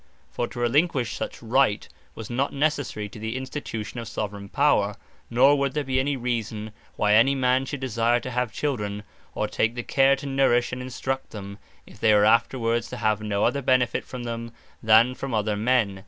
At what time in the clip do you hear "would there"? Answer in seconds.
5.59-5.83